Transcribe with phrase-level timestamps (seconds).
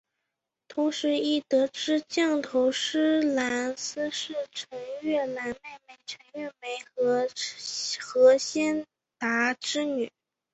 [0.67, 4.67] 同时亦得知降头师蓝丝是陈
[5.03, 7.27] 月兰妹妹陈月梅和
[7.99, 8.87] 何先
[9.19, 10.11] 达之女。